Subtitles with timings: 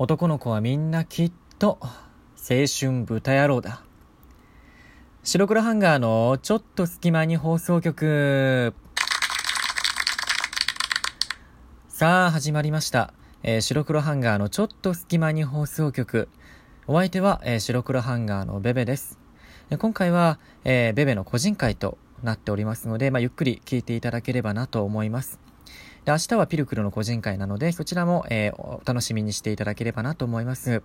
[0.00, 1.88] 男の子はみんなきっと青
[2.38, 3.82] 春豚野郎だ。
[5.24, 8.74] 白黒ハンガーのちょっと隙間に放送局。
[11.88, 13.12] さあ、始まりました。
[13.42, 16.28] えー白黒ハンガーのちょっと隙間に放送局。
[16.86, 19.18] お相手は、えー白黒ハンガーのベベです。
[19.68, 25.47] え今回は、えーベベの個人会となっておりますので、まあ、ゆっくり聞いていただければなと思います。
[26.08, 30.82] で、明日はピルクルの個人会なので、そちらも、えーお楽しみにしていただければなと思います。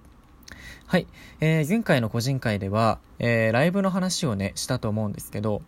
[0.85, 1.07] はい。
[1.39, 5.61] えー前回の個人会では、えーライブの話をね、したと思うんですけど、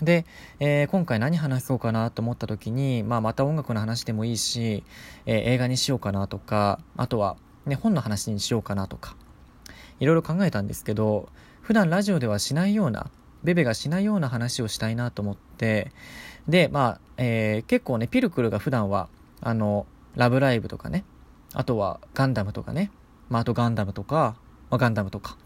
[0.00, 0.24] で、
[0.58, 4.84] えー今回何話そうかなと思った時に、まあ、また音楽の話でもいいし、
[5.26, 9.16] えー映画にしようかなとか、あとは、ね、本の話にしようかなとか、
[10.00, 11.28] いろいろ考えたんですけど、
[11.60, 13.10] 普段ラジオではしないような、
[13.44, 15.92] ベベがしないような話をしたいなと思って、
[16.48, 19.08] で、まあ、えー結構ね、ピルクルが普段は、
[19.40, 21.04] あの、ラブライブとかね、
[21.52, 22.90] あとはガンダムとかね、
[23.28, 24.36] まあ、あとガンダムとか、
[24.70, 25.36] まあ、ガンダムとか、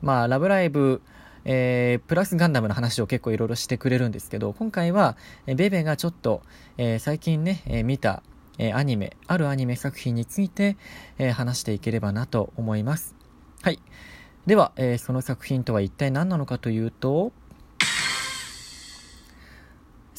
[0.00, 1.02] まあ、ラブライブ、
[1.44, 6.42] えープラスガンダムの話を結構いろいろしてくれるんですけど、今回は、ベベがちょっと、
[6.76, 8.22] えー最近ね、えー見た、
[8.58, 10.76] えアニメ、あるアニメ作品について、
[11.18, 13.14] え話していければなと思います。
[13.62, 13.80] はい。
[14.44, 17.32] では、えーその作品とは一体何なのかというと、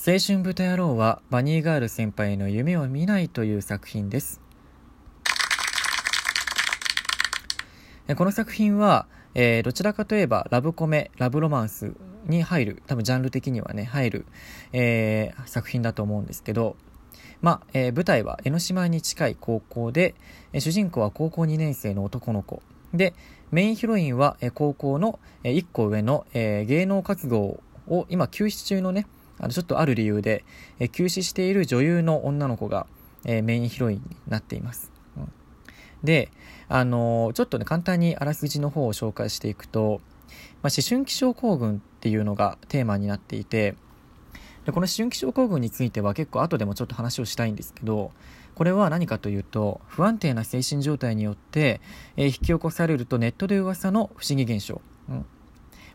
[0.06, 4.40] 青春豚野郎はバニーガール先輩の夢を見ないという作品です。
[8.16, 11.94] この作品は、えーどちらかといえばラブコメ、ラブロマンス
[12.26, 14.26] に入る、多分ジャンル的にはね、入る、
[14.72, 16.78] えー作品だと思うんですけど、
[17.42, 20.16] まあ、えー舞台は江ノ島に近い高校で、
[20.54, 22.62] えー主人公は高校2年生の男の子。
[22.94, 23.14] で、
[23.54, 29.06] メインヒロインは、え高校の、え1個上の、え芸能活動を今休止中のね、
[29.40, 30.44] あのちょっとある理由で、
[30.80, 32.88] え休止している女優の女の子が、
[33.26, 34.92] えメインヒロインになっています。
[35.18, 35.32] うん
[36.04, 36.32] で、
[36.68, 40.02] あのーちょっとね、簡単にあらすじの方を紹介していくと、
[40.64, 43.76] まあ、思春期症候群っていうのがテーマになっていて、
[44.66, 48.12] でこの思春期症候群については結構後でもちょっと話をしたいんですけど、
[48.56, 51.82] これは何かというと、不安定な精神状態によって、
[52.18, 54.82] えー引き起こされるとネットで噂の不思議現象。
[55.10, 55.26] うんま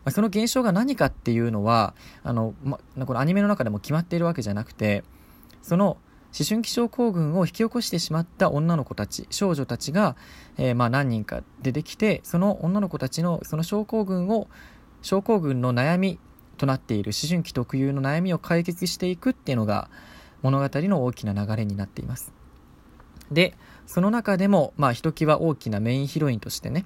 [0.05, 1.93] あ、その現象が何かっていうのは、
[2.23, 5.03] あの、ま、このアニメの中でも決まっているわけじゃなくて、
[5.61, 5.97] その
[6.37, 10.15] 思春期症候群を引き起こしてしまった女の子たち、少女たちが、
[10.57, 14.47] えーまあ何人か出てきて、その女の子たちのその症候群を、
[15.01, 16.19] 症候群の悩み
[16.57, 19.89] となっている思春期特有の悩みを解決していくっていうのが
[20.41, 22.38] 物語の大きな流れになっています。
[23.31, 26.85] で、その中でも、まあひときわ大きなメインヒロインとしてね、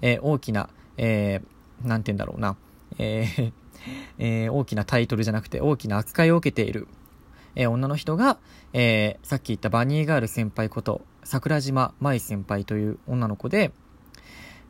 [0.00, 2.56] えー大きな、えーて言うんだろうな、
[2.98, 3.52] えー
[4.18, 6.88] えー大きなタイトルじゃなくて大きな扱いを受けている、
[7.54, 8.38] えー女の人が、
[8.72, 13.72] えーさっき言ったバニーガール先輩こと桜島舞先輩という女の子で、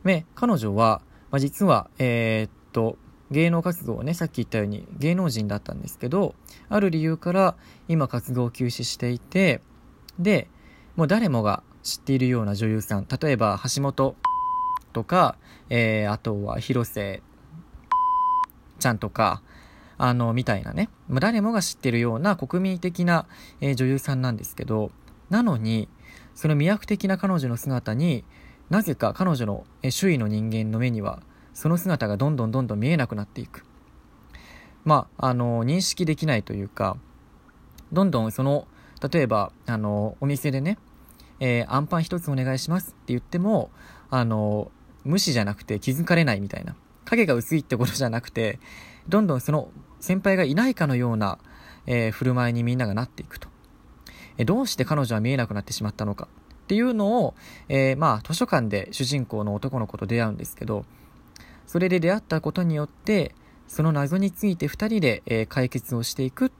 [0.03, 1.01] ね、彼女は、
[1.31, 2.97] まあ、実は、えーっと、
[3.31, 6.35] 芸能活動をね、さっき言ったように芸能人だったんですけど、
[6.69, 7.55] ある理由から
[7.87, 9.61] 今活動を休止していて、
[10.19, 10.47] で、
[10.95, 14.15] もう誰もが知っているような女優さん、例えば橋本
[14.93, 15.37] とか、
[15.69, 17.21] えーあとは広瀬
[18.79, 19.41] ちゃんとか、
[19.97, 23.25] あの、みたいなね、まあ誰もが知ってるような国民的な、
[23.59, 24.91] えー女優さんなんですけど、
[25.29, 25.89] なのに、
[26.35, 28.23] その魅惑的な彼女の姿に
[28.69, 31.23] なぜか彼女のえー周囲の人間の目には、
[31.55, 33.65] その姿がどんどんどんどん見えなくなっていく。
[34.85, 36.97] まあ、あの、認識できないというか、
[37.91, 38.67] どんどんその、
[39.11, 40.77] 例えば、あの、お店でね、
[41.39, 43.69] えーアンパン一つお願いしますって言っても、
[44.09, 44.71] あの、
[45.03, 46.75] 無視じゃなくて気づかれないみたいな。
[47.05, 48.59] 影が薄いってことじゃなくて、
[49.09, 49.69] どんどんその
[49.99, 51.39] 先輩がいないかのような、
[51.85, 53.49] えー振る舞いにみんながなっていくと。
[54.37, 56.27] えどうして彼女は見えなくなってしまったのか
[56.63, 57.35] っていうのを、
[57.67, 60.85] えーまあ図書館で主人公の男の子と出会うんですけど、
[61.67, 63.35] それで出会ったことによって、
[63.67, 66.51] その謎について二人で、え解決をしていく。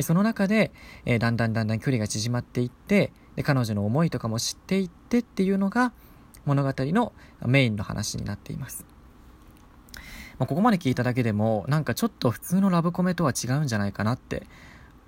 [0.00, 0.72] その中で、
[1.04, 5.92] えーだんだんだんだん距離が縮まっていって、で彼女の思いとかも知っていってっていうのが
[6.44, 7.12] 物語の
[7.46, 8.84] メインの話になっています。
[10.38, 14.46] まあ、ここまで聞いただけでも、なんかちょっと普通のラブコメとは違うんじゃないかなって、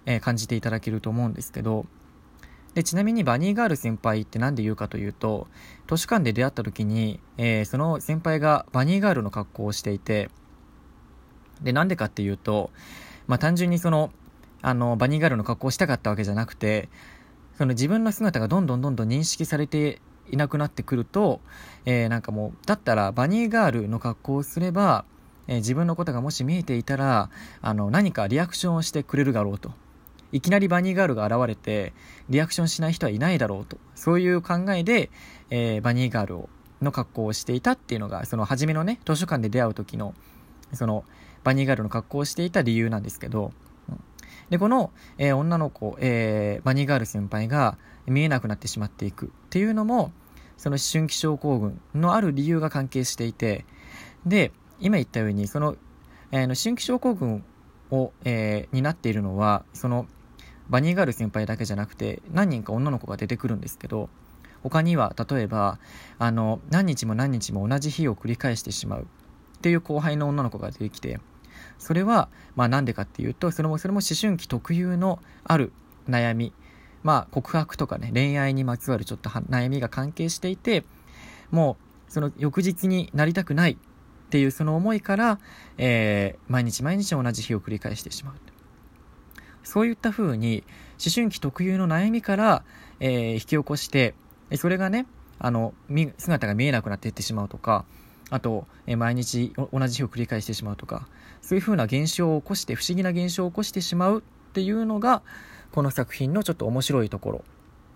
[0.07, 1.87] えー感じていただけると思うんですけど、
[2.75, 5.49] で、ちなみにバニーガール先輩って何で言うかというと、
[5.89, 10.31] 図書館で出会った時に、えーその先輩がバニーガールの格好をしていて、
[11.63, 12.71] で、なんでかっていうと、
[13.27, 14.11] まあ、単純にその、
[14.67, 16.89] あの、バニーガールの格好をしたかったわけじゃなくて、
[17.57, 21.41] その自分の姿がどんどんどんどん認識されていなくなってくると、
[21.85, 25.05] えーなんかもう、だったらバニーガールの格好をすれば、
[25.47, 27.31] えー自分のことがもし見えていたら、
[27.63, 29.71] あの、何かリアクションをしてくれるだろうと。
[30.33, 31.93] いきなりバニーガールが現れて、
[32.29, 33.79] リアクションしない人はいないだろうと。
[33.95, 35.11] そういう考えで、
[35.51, 36.49] えー、バニーガールを、
[36.83, 40.13] の格好をしていたっていうのが、その初めのね、図書館で出会う時の、
[40.73, 41.05] その、
[41.45, 43.53] バニーガールの格好をしていた理由なんですけど、
[44.51, 50.13] で、この、えー、女の子、えー、バニーガール先輩が見えなくなってしまっていくっていうのも、
[50.57, 53.65] その思春期症候群のある理由が関係していて、
[54.25, 55.77] で、今言ったように、その、
[56.31, 57.45] えー、思春期症候群
[57.91, 60.07] を、えー、になっているのは、その、
[60.69, 64.09] バニーガール先輩だけじゃなくて、何人か女の子が出てくるんですけど、
[64.63, 65.79] 他には、例えば、
[66.19, 71.21] あの、何日も何日も同じ日を繰り返してしまうっていう後輩の女の子が出てきて、
[71.79, 75.73] それは、まあなんでかっていうと、それも、それも思春期特有のある
[76.09, 76.53] 悩み、
[77.03, 80.85] まあ告白とかね、恋愛にまつわるちょっと悩みが関係していて、
[81.51, 81.77] も
[82.09, 83.77] う、その翌日になりたくないっ
[84.31, 85.39] ていうその思いから、
[85.79, 88.35] えー、毎日毎日同じ日を繰り返してしまう。
[89.67, 90.63] そういった風に、
[91.05, 92.63] 思春期特有の悩みから、
[93.01, 94.15] えー、引き起こして、
[94.55, 95.07] それがね、
[95.41, 95.75] あの、
[96.19, 97.85] 姿が見えなくなっていってしまうとか、
[98.31, 101.09] あと、え毎日同じ日を繰り返してしまうとか、
[101.43, 105.23] そういう風な現象を起こして、不思議な現象を起こしてしまうっていうのが、
[105.73, 107.45] この作品のちょっと面白いところ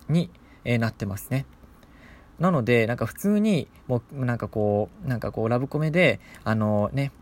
[0.09, 0.31] に、
[0.65, 1.47] えなってますね。
[2.39, 7.13] なので、なんか普通に、もうなんかこう、なんかこうラブコメで、あのね、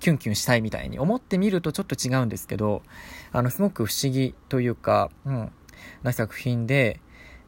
[0.00, 2.82] キュンキュンしたいみたいに思ってみるとちょっと違うんですけど、
[3.32, 5.52] あの、すごく不思議というか、うん、
[6.02, 7.00] な作品で、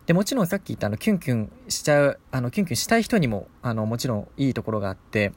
[0.08, 5.32] で、もちろんさっき言ったあの、キュンキュンしちゃう、あの、キュンキュンしたい人にも、あの、もちろんいいところがあって、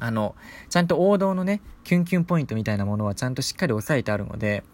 [0.00, 0.34] あの、
[0.70, 4.64] ちゃんと王道のね、キュンキュンポイントみたいなものはちゃんとしっかり押さえてあるので、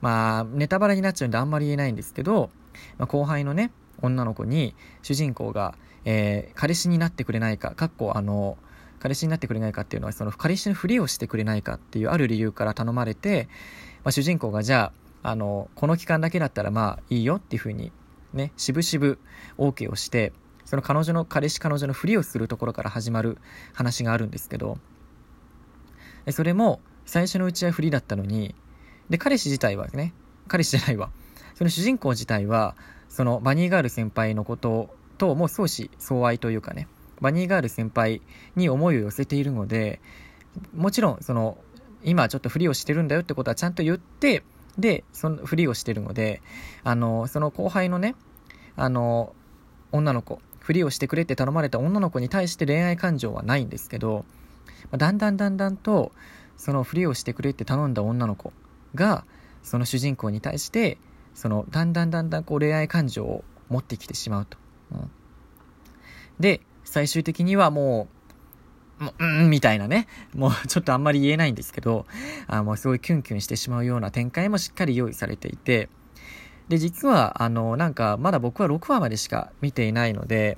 [0.00, 2.50] まあ、ネタバレになっちゃうんであんまり言えないんですけど、
[2.98, 8.58] まあ、後輩のね、女の子に、主人公が、えー、彼氏になってくれないか、かっこあの、
[8.98, 13.48] 彼氏になってくれないかっていうのは、その彼氏のふりをしてくれないかっていうある理由から頼まれて、
[14.02, 14.90] まあ、主人公がじゃ
[15.22, 17.92] あ、あの、この期間だけだったらまあいいよっていうふうに
[18.32, 19.18] ね、しぶしぶ
[19.58, 20.32] OK をして、
[20.64, 23.38] その彼女の、彼氏彼女のふりをするところから始まる
[23.74, 24.78] 話があるんですけど、
[26.30, 28.54] それも最初のうちはフリだったのに、
[29.10, 30.14] で、彼氏自体はね、
[30.48, 31.10] 彼氏じゃないわ。
[31.54, 32.76] その主人公自体は、
[33.08, 36.88] そのバニーガール先輩のことともう相思相愛というかね、
[37.20, 38.22] バニーガール先輩
[38.56, 40.00] に思いを寄せているので、
[40.74, 41.58] もちろん、その、
[42.02, 44.42] 今ちょっとふりをしてるんだよってことはちゃんと言って、
[44.78, 46.40] で、そのふりをしてるので、
[46.84, 48.14] あの、その後輩のね、
[48.76, 49.34] あの、
[49.90, 54.24] 女の子、ふりをしてくれって頼まれた女の子に対して恋愛感情はないんですけど、
[54.96, 56.12] だんだんだんだんと、
[56.56, 58.52] そのふりをしてくれって頼んだ女の子
[58.94, 59.24] が、
[59.62, 60.98] その主人公に対して、
[61.34, 64.58] その、だんだんだんだんこう恋愛感情を持ってきてしまうと。
[64.92, 65.10] うん、
[66.40, 68.21] で、最終的にはもう、
[69.02, 70.06] もう、うん、みたいなね。
[70.34, 72.06] もうちょっとあんまり言えないんですけど、
[72.46, 75.88] あもうすごいキュンキュンしてしまうような展開もしっかり用意されていて、
[76.68, 80.56] で、実は、あの、なんか、まだ僕は6話までしか見ていないので、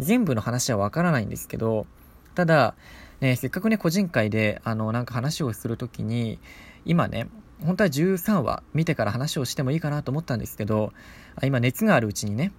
[0.00, 1.86] 全部の話はわからないんですけど、
[2.34, 2.74] ただ、
[3.20, 6.38] ね、せっかくね、個人会で、あの、なんか話をするときに、
[6.84, 7.28] 今ね、
[7.64, 10.92] 本当は13話見てから話をしてもいいかなと思ったんですけど、
[11.42, 12.52] 今熱があるうちにね、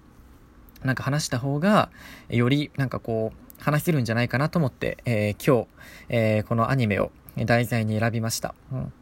[0.83, 1.89] なんか話した方が、
[2.29, 5.67] よりなんかこう、話せるんじゃないかなと思って、えー、今日、
[6.09, 8.53] えー、このアニメを題材に選びました。
[8.71, 8.93] うん。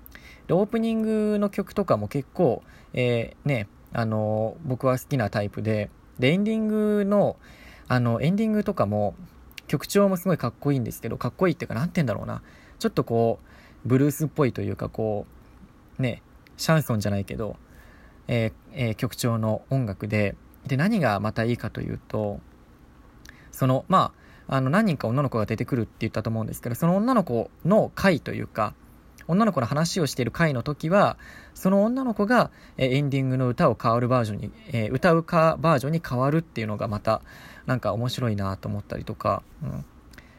[0.47, 2.61] で、オープニングの曲とかも結構、
[2.93, 5.89] えー、ね、あの僕は好きなタイプで、
[6.19, 7.37] で、エンディングの、
[7.87, 9.15] あの、エンディングとかも、
[9.67, 12.41] 曲調もすごいかっこいいんですけど、かっこいいっていうか、なんて言うんだろうな。
[12.77, 13.39] ちょっとこ
[13.85, 15.25] う、ブルースっぽいというか、こ
[15.97, 16.21] う、ね、
[16.57, 17.57] シャンソンじゃないけど、
[18.27, 20.35] えーえー、曲調の音楽で、
[20.67, 22.39] で、何がまたいいかというと、
[23.51, 24.13] その、ま
[24.47, 28.73] あ、あの、何人か女の子が出てくるって言ったと思うんですけど、その女の子の回というか、
[29.27, 31.17] 女の子の話をしている回の時は、
[31.53, 37.21] その女の子が、えエンディングの歌を変わるバージョンに、えー、歌うかバージョンに変わるっていうのがまた、
[37.65, 39.85] なんか面白いなと思ったりとか、うん、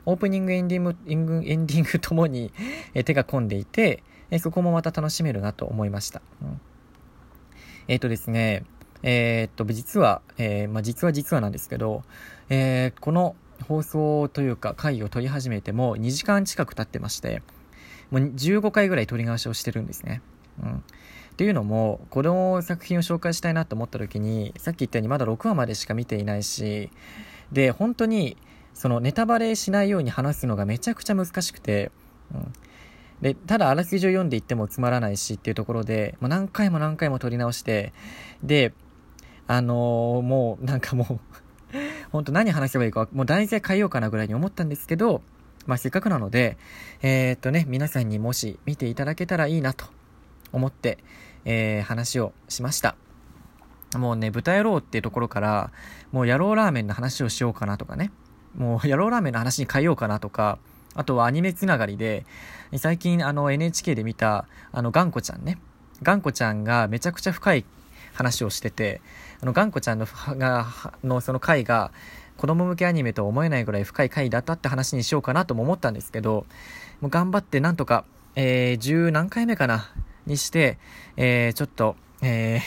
[0.05, 0.85] オープニング、エンディン
[1.27, 2.53] グ、エンディングともに、
[2.95, 6.21] え手が込んでいて、えそこもまた楽しめるなと思いました。
[6.43, 6.61] うん、
[7.89, 8.65] えっ、ー、とですね、
[9.03, 12.03] えー、っと、実は、えー、まあ、実は実はなんですけど、
[12.49, 17.43] えー、この放送というか回を撮り始めても2時間近く経ってまして、
[18.11, 20.21] もう15回ぐらい撮り直しをしてるんですね。
[20.63, 20.73] うん。
[20.77, 26.91] っていうのも、この作品を紹介したいなと思った時に、さっき言ったようにまだ6話までしか見ていないし、
[27.51, 28.37] で、本当に、
[28.75, 31.91] そのネタバレしないように話すのがめちゃくちゃ難しくて、
[32.35, 32.53] うん。
[33.23, 37.95] で、ただあらすじを読んでいってもつまらないしっていうところで、もう何回も何回も撮り直して、
[38.43, 38.75] で、
[39.53, 41.21] あのー、もうなんかもう
[42.11, 45.21] 本当何話せばいいか、もう題材変えようかなぐらいに思ったんですけど、
[45.67, 46.57] まあせっかくなので、
[47.03, 49.85] えー、っとね、皆さんにもし見ていただけたらいいなと
[50.53, 50.97] 思って、
[51.45, 52.97] えー、話をしました。
[53.95, 55.71] もうね、豚野郎っていうところから、
[56.13, 58.11] もう野郎ラーメンの話をしようかなとかね。
[58.57, 60.59] もう野郎ラーメンの話に変えようかなとか、
[60.95, 62.25] あとはアニメつながりで、
[62.79, 65.59] 最近あの NHK で見た、あの頑固ちゃんね。
[66.03, 67.67] 頑固ちゃんがめちゃくちゃ深い
[68.13, 69.01] 話をしてて、
[69.41, 70.67] あの頑固ちゃんのが
[71.03, 71.93] のその回が、
[72.37, 76.47] 子供向けアニメとは思えないぐらい深い回だったって話にしようかなとも思ったんですけど、
[77.01, 78.05] もう頑張ってなんとか、
[78.35, 79.93] えー、十何回目かな
[80.27, 80.79] にして、
[81.17, 82.61] えー、ちょっと、えー、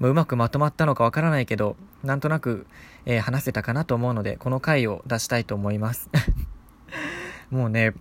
[0.00, 2.66] もううまくまとまったのかわからないけど、なんとなく、
[3.04, 6.10] えー、話せたかなと思うので、この回を出したいと思います。
[7.50, 7.92] もうね、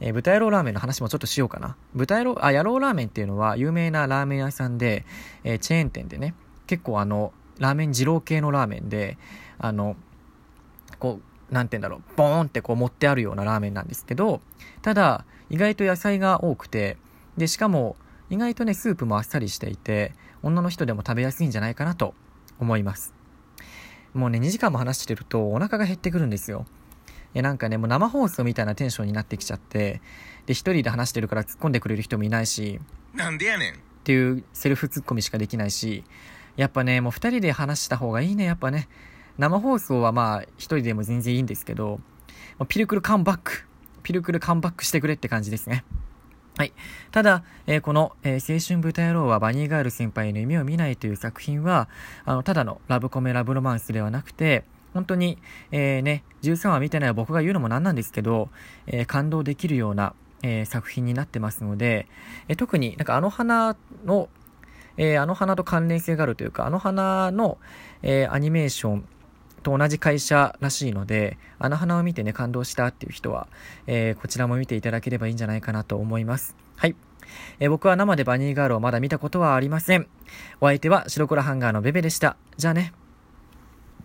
[0.00, 1.76] えー、豚野郎ラーメンの話もちょっとしようかな。
[1.94, 5.04] 豚野郎、あ、野郎ラーメンっていうのは有名なラーメン屋さんで、
[5.44, 6.34] えー、チェーン店でね、
[6.66, 9.18] 結構あの、ラーメン二郎系のラーメンで、
[9.58, 9.96] あの、
[10.98, 14.40] こう、なんて言うんだろう、ボーンってこう持ってあるようなラーメンなんですけど、
[14.82, 16.96] ただ、意外と野菜が多くて、
[17.36, 17.96] で、しかも、
[18.28, 20.12] 意外とね、スープもあっさりしていて、
[20.42, 22.14] 女の人でも食べやすいんじゃないかなと
[22.58, 23.14] 思います。
[24.14, 26.66] もうね、2時間も話してるとお腹が減ってくるんですよ。
[27.36, 30.00] え、なんかね、もう生放送みたいなテンションになってきちゃって、
[30.46, 32.80] で、一人で話してるから突っ込んでくれる人もいないし、
[33.14, 36.02] なんでやねんっていうセルフツッコミしかできないし、
[36.56, 38.88] やっぱね、もう二人で話した方がいいね、やっぱね。
[39.36, 42.00] 生放送はまあ、一人でも全然いいんですけど、
[42.68, 43.66] ピルクルカムバック。
[44.02, 45.84] ピルクルカムバックしてくれって感じですね。
[46.56, 46.72] はい。
[47.10, 51.90] ただ、えー、この、えー、青春豚野郎はバニーガール先輩の夢を見ないという作品は、
[52.24, 54.64] あの、ただのラブコメラブロマンスではなくて、
[54.96, 55.36] 本当に、
[55.72, 58.48] えー、ね、13話見てない僕が言うのもなんなんですけど、
[58.86, 62.08] えー、感動できるような、えー、作品になってますので、
[62.48, 63.76] え、特になんかあの花
[64.06, 64.30] の、
[64.96, 67.58] え、あの花と関連性があるというか、あの花の、
[68.02, 69.08] え、アニメーション
[69.62, 73.48] と同じ会社らしいので、あの花を見てね、感動したっていう人は、
[73.86, 76.56] え、こちらも見ていただければいいんじゃないかなと思います。
[76.76, 76.96] はい。
[77.60, 80.06] え、僕は生でバニーガールをまだ見たことはありません。
[80.62, 82.38] お相手は白黒ハンガーのベベでした。
[82.56, 82.92] じゃあね。